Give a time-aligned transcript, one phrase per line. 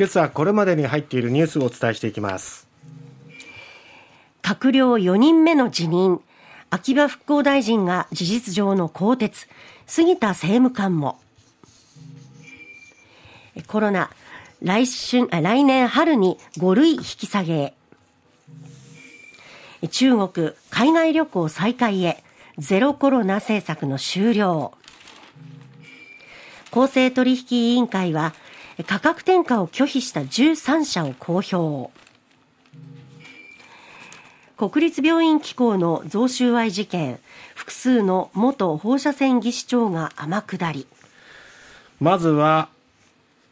[0.00, 2.66] 今朝これまでに入っているニュースをお伝えしていきます。
[4.40, 6.22] 閣僚4人目の辞任。
[6.70, 9.30] 秋葉復興大臣が事実上の更迭。
[9.86, 11.20] 杉田政務官も。
[13.66, 14.08] コロナ。
[14.62, 17.74] 来春来年春に5類引き下げ。
[19.90, 20.52] 中国。
[20.70, 22.24] 海外旅行再開へ。
[22.56, 24.72] ゼロコロナ政策の終了。
[26.70, 28.32] 公正取引委員会は
[28.84, 31.90] 価格転嫁を拒否した13社を公表。
[34.56, 37.18] 国立病院機構の贈収賄事件
[37.54, 40.86] 複数の元放射線技師長が天下り。
[41.98, 42.68] まずは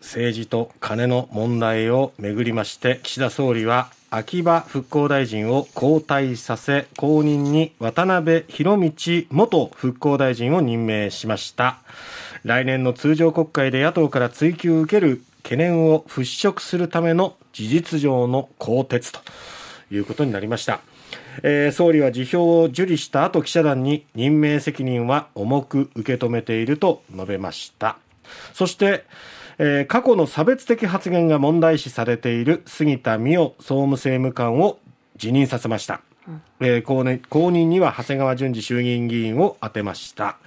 [0.00, 8.92] 政治と金の問題をめぐりまして岸田総理は秋葉復興大臣を交代させ後任に渡辺博道
[9.30, 11.78] 元復興大臣を任命しました。
[12.44, 19.20] 来年の通常国会で野党から追及を受ける懸念を払拭するための事実上の更迭と
[19.94, 20.80] いうことになりました、
[21.42, 27.98] えー、総理は辞表を受理した後記者団に任命責任は重く受け止めていると述べました。
[28.52, 29.04] そして
[29.58, 34.78] えー、過去の差別的発言が問題視されている杉田水脈総務政務官を
[35.16, 40.38] 辞任させました、うん、えー、後任には長谷川淳二衆議院議員を充てました、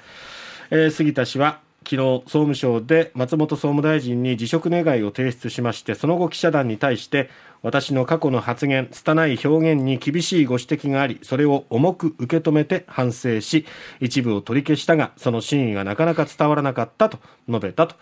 [0.69, 7.29] えー、杉田氏は昨日総務省で松本総務大臣に辞職願を提出しましてその後記者団に対して
[7.63, 13.65] 私の過去の発言拙い表現に厳しいご指摘がありそれを重く受け止めて反省し
[13.99, 17.95] 一部を取り消したがその真意がなかなか伝わらなかったと述べたと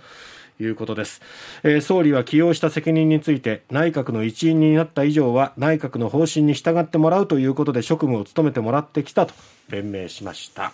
[0.62, 1.22] いうことです、
[1.64, 9.34] えー、総理は起用した責任について内閣の一員になった以上は内閣の方針に従ってもらうということで職務を務めてもらってきたと
[9.70, 10.74] 弁明しました。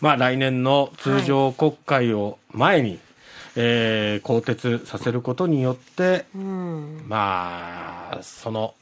[0.00, 2.98] まあ来年の通常国会を前に、はい、
[3.56, 8.74] えー、更迭させることによって、うん、まあその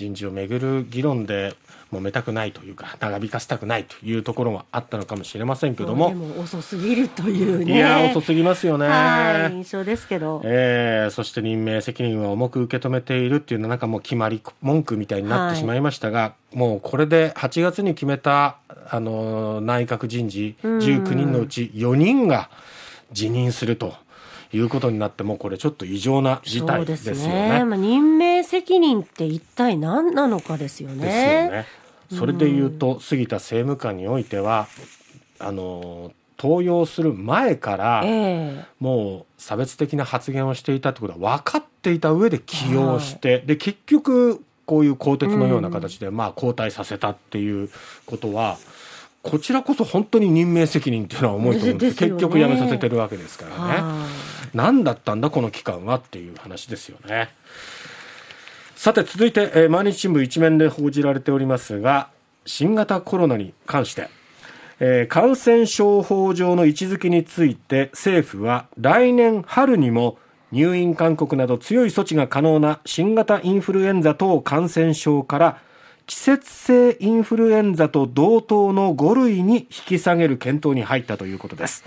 [0.00, 1.54] 人事をめぐる議論で
[1.92, 6.14] 揉めたくないというか長引かせたくないというところがあったのかもしれませんけども。
[6.14, 7.76] も遅すぎるというね。
[7.76, 8.86] いや遅すぎますよね。
[9.52, 18.56] 印象ですけど、えー、そして任命責任は重く受け止めているっていうのはなんかもう決まり文句みたいになってしまいましたが、はい、もうこれで8月に決めた
[18.88, 22.50] あの内閣人事19人のうち4人が
[23.12, 23.94] 辞任すると。
[24.52, 27.58] いうことになってもこれちょっと異常な事態ですよね。
[27.58, 27.64] ね。
[27.64, 31.04] まあ、任命責任って一体何なのかですよね。
[31.04, 31.66] ですよね。
[32.18, 34.66] それでいうと、杉田政務官においては
[35.38, 38.04] あの登用する前から、
[38.80, 47.70] もう差別的な発言をしていたってことは分かっていた上で起用して、はい、で結局こういう更迭のような形で、まあ交代させたっていう
[48.06, 48.58] ことは。
[49.22, 54.06] こちらこそ本当に任命責任っていうのは重いと思うんです、ね、結局辞めさせてるわけですからね。
[54.54, 57.28] 何だったんだこの期間はっていう話ですよね。
[58.80, 62.08] さて続いて、えー、毎日新聞一面で報じられておりますが
[62.46, 64.08] 新型コロナに関して、
[64.78, 70.16] えー、感染症法上の位置づけについて政府は来年春にも
[70.50, 75.60] 入院勧告など強い措置が可能な新型インフルエンザ等感染症から
[76.06, 81.84] 季節性インフルエンザと同等の5類に引き下げる検討に入ったということです。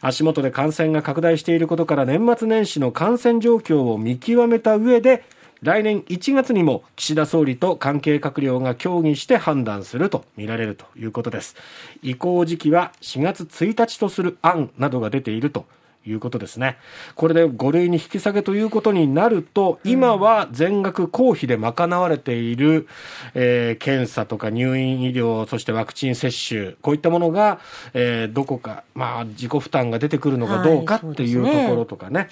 [0.00, 5.24] 足元で感染が拡大していることから年末年始の感染状況を見極めた上で
[5.62, 11.56] 来年1月にも岸田総理と関係閣僚が協議して判断するとみられるということです
[12.02, 15.66] 移行時期は4月1日とする案などが出ていると
[16.06, 16.78] いうことですね。
[17.14, 22.88] これで5類に引き下げということになると、今は全額公費で賄われている、
[23.34, 27.60] えー、検査とか入院医療、そしてワクチン接種、こういったものが、
[27.94, 32.20] えー、どこか、まあ、自己負担が出てくるのかどうかっていうところとかね。
[32.20, 32.30] はい、ね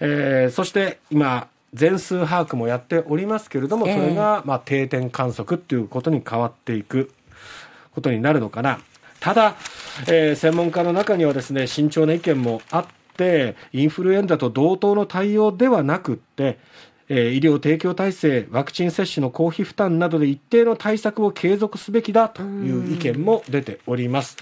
[0.00, 7.12] えー、そして今、全数把握もやっておりますけれども、それがまあ定点観測っていうことに変わっていく
[7.94, 8.80] ことになるのかな。
[9.20, 9.56] ただ、
[10.06, 12.86] えー、専門家の中にはですね、慎重な意見もあっ
[13.16, 16.58] て、インフルエンザと同等の対応ではなくって、
[17.08, 24.36] えー、医療提供体制、ワクチン接種の公費負担などで一定の対策を継続すべきだという意見も出ております。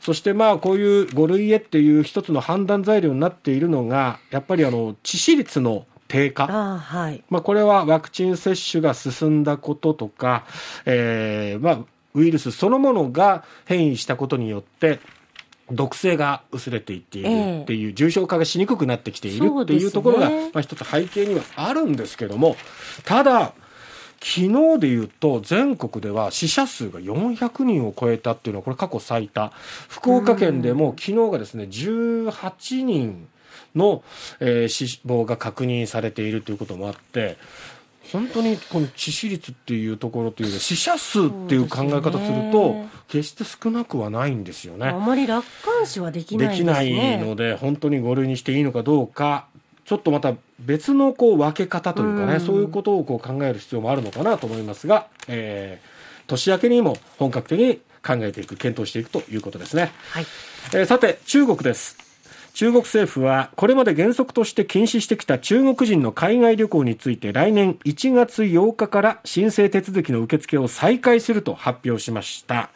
[0.00, 10.44] そしてまあこういう5類へっていう一つの判断材料になっているのが、やっぱりあの致死率の低下、はい、まあ、これはワクチン接種が進んだこととか、
[10.84, 11.78] えーまあ、
[12.14, 14.98] ウイルスそのものが変異したことによって
[15.70, 22.56] 毒性が薄れていっているっていう、えー、重症化がしにくくなってきているっていうところが、ね、まあ、一つ背景にはあるんですけども
[23.04, 23.52] ただ
[24.22, 29.50] 昨日でいうと全国では死者数が400人を超えたっていうのはこれ過去最多。
[29.88, 33.28] 福岡県でも昨日がですね18人
[33.74, 34.02] の、
[34.40, 37.36] えー、死亡が確認されているということもあって
[38.12, 42.74] 本当にこの致死率っていうところという死者数っていう考え方すると、
[43.06, 44.88] 決して少なくはないんですよね。
[44.88, 49.46] あまり楽観視はできないで、ね、きないので本当に5類にしていいのかどうか
[49.84, 59.92] ちょっとまた別のこう分け方というかね、うそういうことをこう考える必要もあるのかなと思いますが、えー、年明けにも本格的に考えていく検討していくということですね。
[60.10, 60.26] はい、
[60.74, 62.09] えー、さて中国です。
[62.60, 72.68] 中国政府はこれまで原則として禁止してきた中国人の海外旅行について来年1月8日から申請手続きの受付を再開すると発表しました。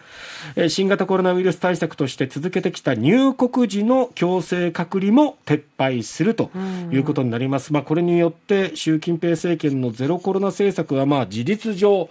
[0.71, 6.51] 新型コロナウイルス対策として続けてきた入国時の強制隔離も撤廃すると
[6.91, 12.09] いうことになります、まあ、これによって習近平政権のゼロコロナ政策はまあ事実上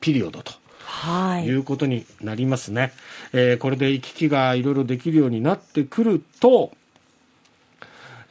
[0.00, 2.92] ピリオドとはい、いうことになりますね、
[3.32, 6.72] えー、これで行き来がいろいろできるようになってくると、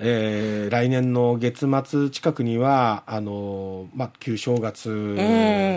[0.02, 5.16] えー、来年の月末近くにはあの、まあ、旧正月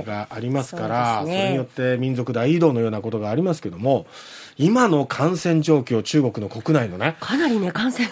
[0.07, 4.07] がありますから、えーそね、それによって民族大移動のようなことがありますけども
[4.57, 8.09] 今の感染状況中国の国内のねかなりね感染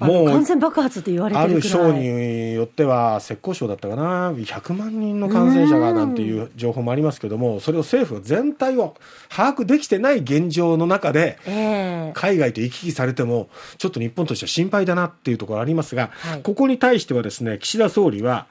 [0.00, 8.96] もう感染爆発って言われてある省によっては浙江省だったかな100万人の感染者がなんていう情報もありますけどもそれを政府が全体を
[9.28, 11.38] 把握できてない現状の中で、
[12.14, 13.48] 海外と行き来されても
[13.78, 16.10] ちょっと日本としては心配だなっていうところありますが、
[16.42, 18.46] ここに対してはですね岸田総理は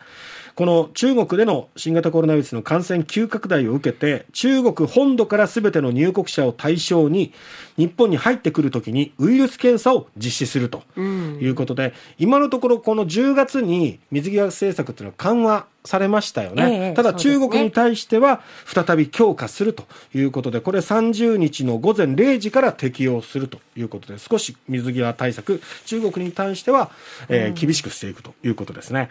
[0.60, 7.32] この中国での新型コロナウイルスの感染急拡大を受けて、中国本土からすべての入国者を対象に、
[7.78, 16.88] 日本に入ってくるときにウイルス検査を実施するということで、うん、今のところこの10月に水際政策というのは緩和されましたよね。
[16.88, 26.92] ええ、ただ中国に対しては再び強化するということで、これ30日の午前0時から適用するということで、少し水際対策、中国に対しては、
[27.30, 29.08] えー、厳しくしていくということですね。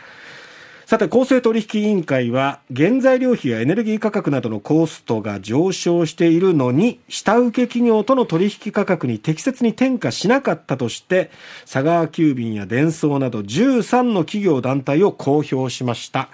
[0.89, 11.31] さて、公正取引委員会は、原材料費やエネルギー価格などのコストが上昇しているのに、下請け企業との取引価格に適切に転嫁しなかったとして、
[11.71, 16.31] 佐川急便やデンソーなど13の企業団体を公表しました。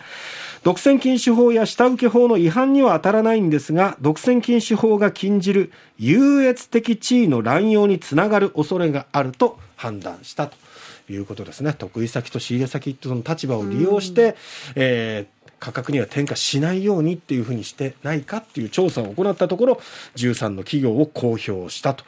[0.62, 10.63] 独占禁止法や下請け法の違反には当たらないんですが、独占禁止法が禁じる優越的地位の乱用につながる恐れがあると判断したと。
[11.08, 11.72] いうことですね。
[11.72, 14.34] 得意先と仕入れ先との立場を利用して、うん、
[14.76, 19.80] えー価格には転嫁しないようにっていうふうにしてないかっていう調査を行ったところ
[20.16, 22.04] 13の企業を公表したと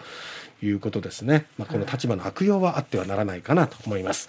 [0.63, 4.29] いうことですね、まあ、この立場の悪用はあってはならないかなと思います。